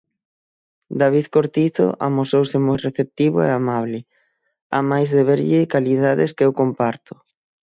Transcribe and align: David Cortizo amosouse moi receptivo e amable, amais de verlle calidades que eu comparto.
David 1.01 1.25
Cortizo 1.35 1.87
amosouse 2.07 2.57
moi 2.65 2.77
receptivo 2.87 3.37
e 3.47 3.49
amable, 3.61 3.99
amais 4.79 5.09
de 5.17 5.23
verlle 5.29 5.71
calidades 5.73 6.31
que 6.35 6.45
eu 6.47 6.53
comparto. 6.61 7.13